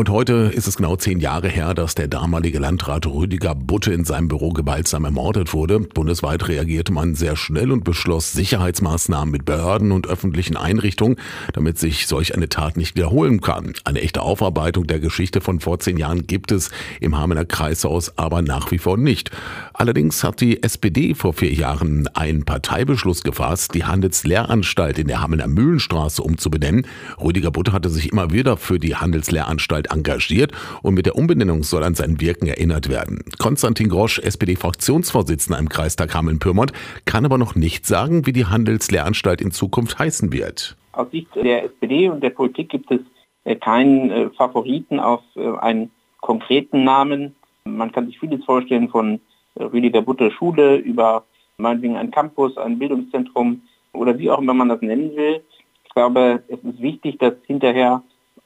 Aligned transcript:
Und 0.00 0.08
heute 0.08 0.50
ist 0.54 0.66
es 0.66 0.78
genau 0.78 0.96
zehn 0.96 1.20
Jahre 1.20 1.50
her, 1.50 1.74
dass 1.74 1.94
der 1.94 2.08
damalige 2.08 2.58
Landrat 2.58 3.06
Rüdiger 3.06 3.54
Butte 3.54 3.92
in 3.92 4.06
seinem 4.06 4.28
Büro 4.28 4.48
gewaltsam 4.48 5.04
ermordet 5.04 5.52
wurde. 5.52 5.80
Bundesweit 5.80 6.48
reagierte 6.48 6.90
man 6.90 7.14
sehr 7.14 7.36
schnell 7.36 7.70
und 7.70 7.84
beschloss 7.84 8.32
Sicherheitsmaßnahmen 8.32 9.30
mit 9.30 9.44
Behörden 9.44 9.92
und 9.92 10.06
öffentlichen 10.06 10.56
Einrichtungen, 10.56 11.16
damit 11.52 11.78
sich 11.78 12.06
solch 12.06 12.34
eine 12.34 12.48
Tat 12.48 12.78
nicht 12.78 12.96
wiederholen 12.96 13.42
kann. 13.42 13.74
Eine 13.84 14.00
echte 14.00 14.22
Aufarbeitung 14.22 14.86
der 14.86 15.00
Geschichte 15.00 15.42
von 15.42 15.60
vor 15.60 15.80
zehn 15.80 15.98
Jahren 15.98 16.26
gibt 16.26 16.50
es 16.50 16.70
im 17.02 17.18
Hamener 17.18 17.44
Kreishaus 17.44 18.16
aber 18.16 18.40
nach 18.40 18.70
wie 18.70 18.78
vor 18.78 18.96
nicht. 18.96 19.30
Allerdings 19.74 20.24
hat 20.24 20.40
die 20.40 20.62
SPD 20.62 21.14
vor 21.14 21.34
vier 21.34 21.52
Jahren 21.52 22.08
einen 22.14 22.46
Parteibeschluss 22.46 23.22
gefasst, 23.22 23.74
die 23.74 23.84
Handelslehranstalt 23.84 24.98
in 24.98 25.08
der 25.08 25.20
Hamener 25.20 25.46
Mühlenstraße 25.46 26.22
umzubenennen. 26.22 26.86
Rüdiger 27.22 27.50
Butte 27.50 27.74
hatte 27.74 27.90
sich 27.90 28.10
immer 28.10 28.30
wieder 28.30 28.56
für 28.56 28.78
die 28.78 28.96
Handelslehranstalt 28.96 29.89
engagiert 29.90 30.52
und 30.82 30.94
mit 30.94 31.06
der 31.06 31.16
Umbenennung 31.16 31.62
soll 31.62 31.82
an 31.82 31.94
sein 31.94 32.20
Wirken 32.20 32.46
erinnert 32.46 32.88
werden. 32.88 33.24
Konstantin 33.38 33.88
Grosch, 33.88 34.18
SPD-Fraktionsvorsitzender 34.18 35.58
im 35.58 35.68
Kreistag 35.68 36.14
Hameln-Pyrmont, 36.14 36.72
kann 37.04 37.24
aber 37.24 37.38
noch 37.38 37.54
nicht 37.54 37.86
sagen, 37.86 38.26
wie 38.26 38.32
die 38.32 38.46
Handelslehranstalt 38.46 39.40
in 39.40 39.50
Zukunft 39.50 39.98
heißen 39.98 40.32
wird. 40.32 40.76
Aus 40.92 41.10
Sicht 41.10 41.28
der 41.34 41.64
SPD 41.64 42.08
und 42.08 42.22
der 42.22 42.30
Politik 42.30 42.68
gibt 42.68 42.90
es 42.90 43.00
äh, 43.44 43.56
keinen 43.56 44.10
äh, 44.10 44.30
Favoriten 44.30 45.00
auf 45.00 45.22
äh, 45.36 45.48
einen 45.58 45.90
konkreten 46.20 46.84
Namen. 46.84 47.34
Man 47.64 47.92
kann 47.92 48.06
sich 48.06 48.18
vieles 48.18 48.44
vorstellen 48.44 48.88
von 48.88 49.20
Rüdiger 49.58 50.02
Butter 50.02 50.30
Schule 50.30 50.76
über 50.76 51.24
meinetwegen 51.60 51.96
ein 51.96 52.10
Campus, 52.10 52.56
ein 52.56 52.78
Bildungszentrum 52.78 53.62
oder 53.92 54.18
wie 54.18 54.30
auch 54.30 54.40
immer 54.40 54.54
man 54.54 54.68
das 54.68 54.80
nennen 54.80 55.14
will. 55.16 55.42
Ich 55.84 55.94
glaube, 55.94 56.42
es 56.48 56.58
ist 56.62 56.80
wichtig, 56.80 57.18
dass 57.18 57.34
hinterher 57.46 58.02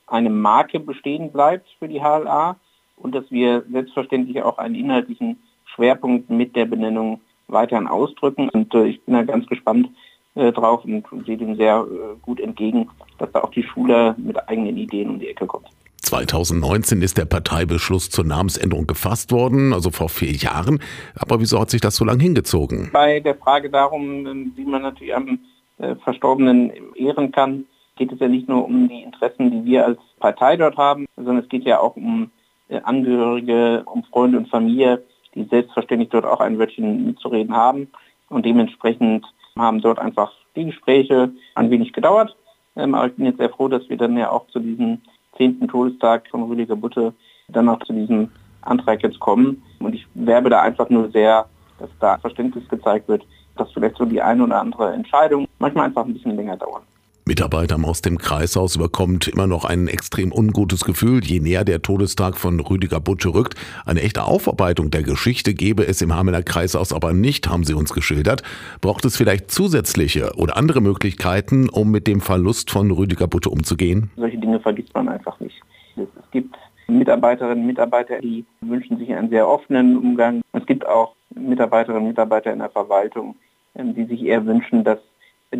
eine 0.07 0.31
Marke 0.31 0.81
bestehen 0.81 1.33
bleibt 1.33 1.69
für 1.79 1.89
die 1.89 2.01
HLA 2.01 2.57
und 2.97 3.15
dass 3.15 3.31
wir 3.31 3.65
selbstverständlich 3.71 4.43
auch 4.43 4.59
einen 4.59 4.75
inhaltlichen 4.75 5.39
Schwerpunkt 5.75 6.31
mit 6.31 6.55
der 6.57 6.67
Benennung 6.67 7.21
weiterhin 7.49 7.87
ausdrücken. 7.87 8.49
Und 8.49 8.75
äh, 8.75 8.87
ich 8.87 9.03
bin 9.03 9.15
da 9.15 9.23
ganz 9.23 9.47
gespannt 9.47 9.89
äh, 10.35 10.53
drauf 10.53 10.85
und, 10.85 11.11
und 11.13 11.27
sehe 11.27 11.37
dem 11.37 11.57
sehr 11.57 11.87
äh, 11.87 12.17
gut 12.23 12.41
entgegen, 12.41 12.89
dass 13.19 13.31
da 13.33 13.43
auch 13.43 13.51
die 13.51 13.63
Schule 13.63 14.15
mit 14.19 14.49
eigenen 14.49 14.77
Ideen 14.77 15.11
um 15.11 15.19
die 15.19 15.29
Ecke 15.29 15.47
kommt. 15.47 15.69
2019 16.03 17.03
ist 17.03 17.17
der 17.17 17.25
Parteibeschluss 17.25 18.11
zur 18.11 18.25
Namensänderung 18.25 18.87
gefasst 18.87 19.33
worden, 19.33 19.73
also 19.73 19.91
vor 19.91 20.09
vier 20.09 20.33
Jahren. 20.33 20.81
Aber 21.17 21.41
wieso 21.41 21.59
hat 21.59 21.71
sich 21.71 21.81
das 21.81 21.97
so 21.97 22.05
lange 22.05 22.23
hingezogen? 22.23 22.91
Bei 22.93 23.21
der 23.21 23.35
Frage 23.35 23.71
darum, 23.71 24.53
wie 24.55 24.65
man 24.65 24.83
natürlich 24.83 25.15
am 25.15 25.39
äh, 25.79 25.97
Verstorbenen 25.97 26.73
ehren 26.95 27.33
kann, 27.33 27.65
geht 27.97 28.13
es 28.13 28.21
ja 28.21 28.29
nicht 28.29 28.49
nur 28.49 28.65
um 28.65 28.89
die 28.89 29.03
Interessen, 29.03 29.51
die 29.51 29.65
wir 29.65 29.85
als 29.87 29.99
Partei 30.19 30.57
dort 30.57 30.77
haben, 30.77 31.07
sondern 31.17 31.39
es 31.39 31.49
geht 31.49 31.65
ja 31.65 31.81
auch 31.81 31.97
um 31.97 32.31
äh, 32.69 32.81
Angehörige, 32.81 33.83
um 33.87 34.05
Freunde 34.05 34.39
und 34.39 34.49
Familie, 34.49 35.05
die 35.35 35.45
selbstverständlich 35.45 36.11
dort 36.11 36.25
auch 36.25 36.41
ein 36.41 36.59
Wörtchen 36.59 37.07
mitzureden 37.07 37.55
haben. 37.55 37.89
Und 38.29 38.47
dementsprechend 38.47 39.27
haben 39.59 39.81
dort 39.81 39.99
einfach 39.99 40.33
die 40.57 40.67
Gespräche 40.67 41.33
ein 41.55 41.71
wenig 41.71 41.93
gedauert. 41.93 42.37
Ähm, 42.77 42.95
aber 42.95 43.07
ich 43.09 43.15
bin 43.15 43.27
jetzt 43.27 43.39
sehr 43.39 43.51
froh, 43.51 43.69
dass 43.69 43.89
wir 43.89 43.97
dann 43.97 44.17
ja 44.17 44.31
auch 44.31 44.47
zu 44.49 44.61
diesem 44.61 45.01
zehnten 45.37 45.69
Todestag 45.69 46.29
von 46.31 46.45
Rüdiger 46.45 46.77
Butte 46.77 47.13
dann 47.49 47.69
auch 47.69 47.81
zu 47.81 47.93
diesem 47.93 48.31
Antrag 48.63 49.03
jetzt 49.03 49.21
kommen. 49.21 49.63
Und 49.81 49.95
ich 49.95 50.07
werbe 50.15 50.51
da 50.51 50.63
einfach 50.63 50.89
nur 50.89 51.11
sehr, 51.11 51.47
dass 51.79 51.91
da 52.01 52.19
Verständnis 52.19 52.69
gezeigt 52.69 53.09
wird, 53.09 53.25
dass 53.57 53.71
vielleicht 53.73 53.97
so 53.97 54.05
die 54.05 54.23
eine 54.23 54.43
oder 54.43 54.61
andere 54.61 54.93
Entscheidung 54.93 55.47
manchmal 55.59 55.87
einfach 55.87 56.05
ein 56.05 56.15
bisschen 56.15 56.37
länger 56.37 56.57
dauern. 56.57 56.83
Mitarbeitern 57.27 57.87
aus 57.87 58.03
dem 58.03 58.19
Kreishaus 58.19 58.77
überkommt 58.77 59.29
immer 59.29 59.47
noch 59.47 59.65
ein 59.65 59.89
extrem 59.89 60.31
ungutes 60.31 60.85
Gefühl, 60.85 61.25
je 61.25 61.41
näher 61.41 61.65
der 61.65 61.81
Todestag 61.81 62.37
von 62.37 62.61
Rüdiger 62.61 63.01
Butsche 63.01 63.33
rückt. 63.33 63.55
Eine 63.87 64.03
echte 64.03 64.25
Aufarbeitung 64.25 64.91
der 64.91 65.03
Geschichte 65.03 65.55
gebe 65.55 65.87
es 65.87 66.03
im 66.03 66.15
Hamener 66.15 66.43
Kreishaus 66.43 66.93
aber 66.93 67.15
nicht, 67.15 67.49
haben 67.49 67.65
sie 67.65 67.73
uns 67.73 67.95
geschildert. 67.95 68.43
Braucht 68.83 69.07
es 69.07 69.17
vielleicht 69.17 69.51
zusätzliche 69.51 70.35
oder 70.37 70.59
andere 70.59 70.83
Möglichkeiten, 70.83 71.71
um 71.71 71.91
mit 71.91 72.07
dem 72.07 72.21
Verlust 72.21 72.71
von 72.71 72.91
Rüdiger 72.91 73.27
Butte 73.27 73.49
umzugehen? 73.49 74.11
Solche 74.17 74.37
Dinge 74.37 74.61
vergisst 74.61 74.93
man 74.93 75.09
einfach 75.09 75.41
nicht. 75.41 75.57
Es 75.97 76.31
gibt 76.31 76.55
Mitarbeiterinnen 76.89 77.61
und 77.61 77.67
Mitarbeiter, 77.67 78.21
die 78.21 78.45
wünschen 78.61 78.99
sich 78.99 79.11
einen 79.15 79.31
sehr 79.31 79.49
offenen 79.49 79.97
Umgang. 79.97 80.43
Es 80.53 80.67
gibt 80.67 80.87
auch 80.87 81.15
Mitarbeiterinnen 81.35 82.03
und 82.03 82.09
Mitarbeiter 82.09 82.53
in 82.53 82.59
der 82.59 82.69
Verwaltung, 82.69 83.37
ähm, 83.77 83.95
die 83.95 84.05
sich 84.05 84.23
eher 84.23 84.45
wünschen, 84.45 84.85
dass 84.85 84.99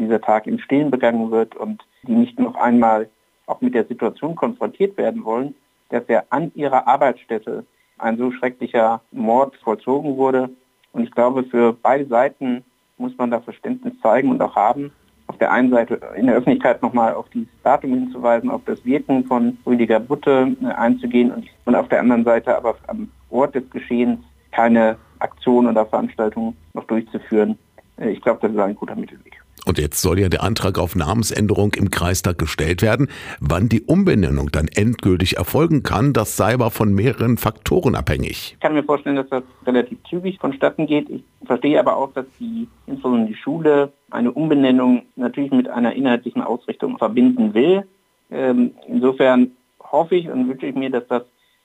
dieser 0.01 0.21
Tag 0.21 0.47
im 0.47 0.59
Stillen 0.59 0.91
begangen 0.91 1.31
wird 1.31 1.57
und 1.57 1.83
die 2.03 2.13
nicht 2.13 2.39
noch 2.39 2.55
einmal 2.57 3.09
auch 3.47 3.61
mit 3.61 3.75
der 3.75 3.85
Situation 3.85 4.35
konfrontiert 4.35 4.97
werden 4.97 5.25
wollen, 5.25 5.55
dass 5.91 6.05
ja 6.09 6.23
an 6.31 6.51
ihrer 6.55 6.87
Arbeitsstätte 6.87 7.65
ein 7.99 8.19
so 8.19 8.31
schrecklicher 8.33 9.01
Mord 9.13 9.57
vollzogen 9.57 10.17
wurde. 10.17 10.51
Und 10.93 11.05
ich 11.05 11.11
glaube, 11.11 11.45
für 11.45 11.73
beide 11.73 12.07
Seiten 12.07 12.65
muss 12.99 13.17
man 13.19 13.31
da 13.31 13.41
Verständnis 13.41 13.95
zeigen 14.03 14.31
und 14.31 14.41
auch 14.41 14.57
haben. 14.57 14.93
Auf 15.27 15.39
der 15.39 15.53
einen 15.53 15.71
Seite 15.71 16.01
in 16.17 16.27
der 16.27 16.37
Öffentlichkeit 16.37 16.83
nochmal 16.83 17.15
auf 17.15 17.29
dieses 17.31 17.49
Datum 17.63 17.95
hinzuweisen, 17.95 18.51
auf 18.51 18.61
das 18.67 18.85
Wirken 18.85 19.25
von 19.25 19.57
Rüdiger 19.67 19.99
Butte 19.99 20.55
äh, 20.63 20.67
einzugehen 20.67 21.33
und, 21.33 21.47
und 21.65 21.75
auf 21.75 21.89
der 21.89 22.01
anderen 22.01 22.25
Seite 22.25 22.57
aber 22.57 22.77
am 22.89 23.11
Ort 23.31 23.55
des 23.55 23.69
Geschehens 23.71 24.21
keine 24.53 24.97
Aktion 25.21 25.67
oder 25.67 25.87
Veranstaltung 25.87 26.55
noch 26.75 26.85
durchzuführen. 26.85 27.59
Äh, 27.97 28.11
ich 28.11 28.21
glaube, 28.21 28.41
das 28.43 28.53
ist 28.53 28.59
ein 28.59 28.75
guter 28.75 28.97
Mittelweg. 28.97 29.44
Und 29.65 29.79
jetzt 29.79 30.01
soll 30.03 30.19
ja 30.19 30.29
der 30.29 30.43
Antrag 30.43 30.79
auf 30.79 30.95
Namensänderung 30.95 31.75
im 31.75 31.91
Kreistag 31.91 32.39
gestellt 32.39 32.83
werden. 32.83 33.09
Wann 33.41 33.69
die 33.69 33.83
Umbenennung 33.83 34.51
dann 34.51 34.69
endgültig 34.69 35.37
erfolgen 35.37 35.83
kann, 35.83 36.13
das 36.13 36.37
sei 36.37 36.55
aber 36.55 36.71
von 36.71 36.93
mehreren 36.93 37.39
Faktoren 37.39 37.95
abhängig. 37.95 38.53
Ich 38.55 38.61
kann 38.61 38.75
mir 38.75 38.85
vorstellen, 38.85 39.17
dass 39.17 39.29
das 39.29 39.43
relativ 39.67 39.99
zügig 40.09 40.39
vonstatten 40.39 40.87
geht. 40.87 41.09
Ich 41.09 41.25
verstehe 41.47 41.81
aber 41.81 41.97
auch, 41.97 42.13
dass 42.13 42.27
die, 42.39 42.69
insbesondere 42.87 43.29
die 43.29 43.37
Schule, 43.37 43.93
eine 44.11 44.33
Umbenennung 44.33 45.03
natürlich 45.17 45.51
mit 45.51 45.69
einer 45.69 45.95
inhaltlichen 45.95 46.43
Ausrichtung 46.43 46.99
verbinden 46.99 47.55
will. 47.55 47.85
Ähm, 48.31 48.73
insofern 48.87 49.53
hoffe 49.81 50.17
ich 50.17 50.29
und 50.29 50.49
wünsche 50.49 50.67
ich 50.67 50.75
mir, 50.75 50.91
dass 50.91 51.07
das 51.09 51.23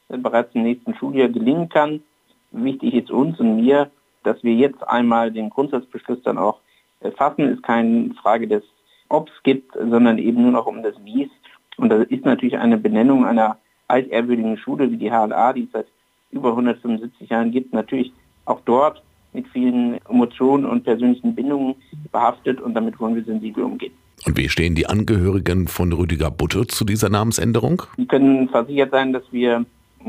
bereits 0.08 0.56
im 0.56 0.64
nächsten 0.64 0.96
Schuljahr 0.96 1.30
gelingen 1.30 1.70
kann. 1.70 2.02
Wichtig 2.52 2.94
ist 2.94 3.12
uns 3.12 3.40
und 3.40 3.58
mir, 3.58 3.92
dass 4.24 4.44
wir 4.44 4.54
jetzt 4.54 4.88
einmal 4.88 5.32
den 5.32 5.50
Grundsatzbeschluss 5.50 6.22
dann 6.24 6.38
auch 6.38 6.60
fassen, 7.16 7.50
ist 7.50 7.64
keine 7.64 8.14
Frage 8.22 8.48
des 8.48 8.64
Ob's 9.10 9.32
gibt, 9.44 9.74
sondern 9.74 10.18
eben 10.18 10.42
nur 10.42 10.52
noch 10.52 10.66
um 10.66 10.84
das 10.84 10.96
Wie's. 11.04 11.30
Und 11.78 11.90
das 11.90 12.06
ist 12.08 12.26
natürlich 12.26 12.58
eine 12.58 12.78
Benennung 12.78 13.26
einer 13.26 13.58
altehrwürdigen 13.88 14.58
Schule 14.58 14.92
wie 14.92 14.98
die 14.98 15.10
HLA, 15.10 15.54
die 15.54 15.64
es 15.64 15.72
seit 15.72 15.88
über 16.32 16.50
175 16.50 17.30
Jahren 17.30 17.52
gibt, 17.52 17.74
natürlich 17.74 18.12
auch 18.46 18.62
dort 18.66 19.02
mit 19.34 19.48
vielen 19.48 20.00
Emotionen 20.10 20.66
und 20.66 20.84
persönlichen 20.84 21.36
Bindungen 21.36 21.76
behaftet 22.12 22.62
und 22.62 22.74
damit 22.74 23.00
wollen 23.00 23.16
wir 23.16 23.24
sensibel 23.24 23.64
umgehen. 23.64 23.94
Und 24.26 24.38
wie 24.38 24.50
stehen 24.50 24.76
die 24.76 24.88
Angehörigen 24.88 25.68
von 25.68 25.94
Rüdiger 25.94 26.30
Butte 26.30 26.68
zu 26.68 26.84
dieser 26.84 27.10
Namensänderung? 27.10 27.84
Sie 27.98 28.06
können 28.06 28.50
versichert 28.50 28.92
sein, 28.92 29.14
dass 29.14 29.24
wir 29.32 29.66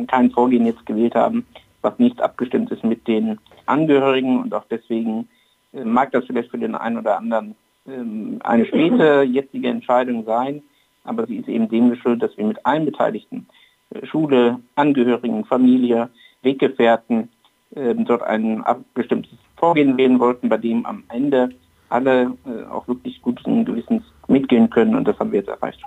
kein 0.09 0.31
Vorgehen 0.31 0.67
jetzt 0.67 0.85
gewählt 0.87 1.15
haben, 1.15 1.47
was 1.83 1.99
nicht 1.99 2.21
abgestimmt 2.21 2.71
ist 2.71 2.83
mit 2.83 3.07
den 3.07 3.39
Angehörigen 3.67 4.41
und 4.41 4.53
auch 4.53 4.65
deswegen 4.71 5.29
mag 5.73 6.11
das 6.13 6.25
vielleicht 6.25 6.51
für 6.51 6.59
den 6.59 6.75
einen 6.75 6.99
oder 6.99 7.17
anderen 7.17 7.55
ähm, 7.87 8.39
eine 8.43 8.67
späte 8.67 9.23
jetzige 9.29 9.69
Entscheidung 9.69 10.25
sein, 10.25 10.63
aber 11.05 11.27
sie 11.27 11.37
ist 11.37 11.49
eben 11.49 11.69
dem 11.69 11.91
geschuldet, 11.91 12.23
dass 12.23 12.37
wir 12.37 12.45
mit 12.45 12.65
allen 12.65 12.85
Beteiligten, 12.85 13.47
äh, 13.91 14.07
Schule, 14.07 14.61
Angehörigen, 14.75 15.45
Familie, 15.45 16.11
Weggefährten, 16.43 17.29
ähm, 17.77 18.05
dort 18.05 18.23
ein 18.23 18.63
abgestimmtes 18.63 19.33
Vorgehen 19.57 19.97
wählen 19.97 20.19
wollten, 20.19 20.49
bei 20.49 20.57
dem 20.57 20.85
am 20.87 21.05
Ende 21.09 21.51
alle 21.89 22.37
äh, 22.47 22.65
auch 22.71 22.87
wirklich 22.89 23.21
guten 23.23 23.65
Gewissens 23.65 24.03
mitgehen 24.29 24.71
können 24.71 24.95
und 24.95 25.07
das 25.07 25.19
haben 25.19 25.33
wir 25.33 25.41
jetzt 25.41 25.49
erreicht. 25.49 25.83